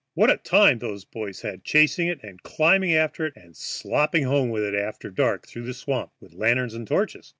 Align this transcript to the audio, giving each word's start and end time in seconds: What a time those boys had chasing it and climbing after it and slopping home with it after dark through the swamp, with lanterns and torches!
What 0.15 0.31
a 0.31 0.37
time 0.37 0.79
those 0.79 1.05
boys 1.05 1.41
had 1.43 1.63
chasing 1.63 2.07
it 2.07 2.23
and 2.23 2.41
climbing 2.41 2.95
after 2.95 3.27
it 3.27 3.35
and 3.35 3.55
slopping 3.55 4.23
home 4.23 4.49
with 4.49 4.63
it 4.63 4.73
after 4.73 5.11
dark 5.11 5.45
through 5.47 5.67
the 5.67 5.75
swamp, 5.75 6.09
with 6.19 6.33
lanterns 6.33 6.73
and 6.73 6.87
torches! 6.87 7.29